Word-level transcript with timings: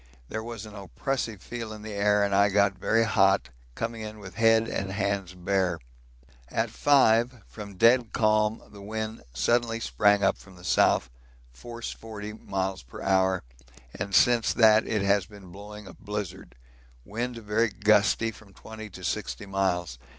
There 0.29 0.41
was 0.43 0.65
an 0.65 0.73
oppressive 0.73 1.43
feel 1.43 1.71
in 1.71 1.83
the 1.83 1.93
air 1.93 2.23
and 2.23 2.33
I 2.33 2.49
got 2.49 2.73
very 2.75 3.03
hot, 3.03 3.49
coming 3.75 4.01
in 4.01 4.17
with 4.17 4.33
head 4.33 4.67
and 4.67 4.91
hands 4.91 5.35
bare. 5.35 5.77
At 6.49 6.71
5, 6.71 7.43
from 7.45 7.75
dead 7.75 8.11
calm 8.11 8.63
the 8.71 8.81
wind 8.81 9.21
suddenly 9.35 9.79
sprang 9.79 10.23
up 10.23 10.39
from 10.39 10.55
the 10.55 10.63
south, 10.63 11.11
force 11.53 11.91
40 11.91 12.33
miles 12.33 12.81
per 12.81 13.03
hour, 13.03 13.43
and 13.93 14.15
since 14.15 14.53
that 14.53 14.87
it 14.87 15.03
has 15.03 15.27
been 15.27 15.51
blowing 15.51 15.85
a 15.85 15.93
blizzard; 15.93 16.55
wind 17.05 17.37
very 17.37 17.69
gusty, 17.69 18.31
from 18.31 18.55
20 18.55 18.89
to 18.89 19.03
60 19.03 19.45
miles. 19.45 19.99